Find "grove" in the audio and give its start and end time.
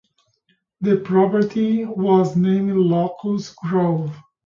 3.57-4.15